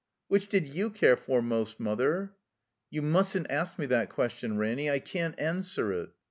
"Which 0.29 0.49
did 0.49 0.67
you 0.67 0.89
care 0.89 1.15
for 1.15 1.43
most, 1.43 1.79
Mother?" 1.79 2.33
"You 2.89 3.03
mustn't 3.03 3.51
ask 3.51 3.77
me 3.77 3.85
that 3.85 4.09
question, 4.09 4.57
Ranny. 4.57 4.89
I 4.89 4.97
can't 4.97 5.39
answer 5.39 5.93
it." 5.93 6.09